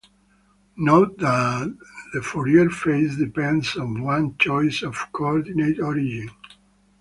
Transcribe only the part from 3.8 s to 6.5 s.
one's choice of coordinate origin.